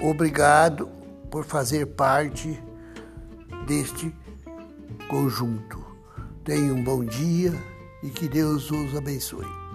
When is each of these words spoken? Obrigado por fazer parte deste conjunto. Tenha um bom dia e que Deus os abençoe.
Obrigado 0.00 0.88
por 1.30 1.44
fazer 1.44 1.86
parte 1.86 2.58
deste 3.66 4.14
conjunto. 5.08 5.84
Tenha 6.42 6.72
um 6.72 6.82
bom 6.82 7.04
dia 7.04 7.52
e 8.02 8.08
que 8.08 8.26
Deus 8.26 8.70
os 8.70 8.96
abençoe. 8.96 9.69